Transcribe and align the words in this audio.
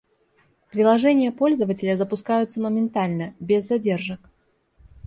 Приложения 0.71 1.31
пользователя 1.31 1.95
запускаются 1.95 2.59
моментально, 2.59 3.35
без 3.39 3.67
задержек 3.67 4.19